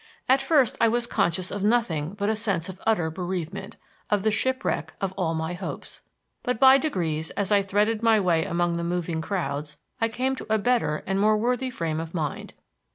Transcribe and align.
At 0.27 0.41
first 0.41 0.77
I 0.81 0.87
was 0.87 1.05
conscious 1.05 1.51
of 1.51 1.63
nothing 1.63 2.15
but 2.15 2.27
a 2.27 2.35
sense 2.35 2.69
of 2.69 2.81
utter 2.87 3.11
bereavement, 3.11 3.77
of 4.09 4.23
the 4.23 4.31
shipwreck 4.31 4.95
of 4.99 5.11
all 5.15 5.35
my 5.35 5.53
hopes. 5.53 6.01
But, 6.41 6.59
by 6.59 6.79
degrees, 6.79 7.29
as 7.37 7.51
I 7.51 7.61
threaded 7.61 8.01
my 8.01 8.19
way 8.19 8.43
among 8.43 8.77
the 8.77 8.83
moving 8.83 9.21
crowds, 9.21 9.77
I 10.01 10.09
came 10.09 10.35
to 10.37 10.47
a 10.51 10.57
better 10.57 11.03
and 11.05 11.19
more 11.19 11.37
worthy 11.37 11.69
frame 11.69 11.99
of 11.99 12.15
mind. 12.15 12.55